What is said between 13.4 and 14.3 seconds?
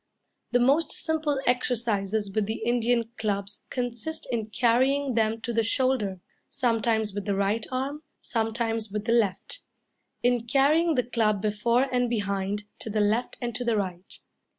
and to the right.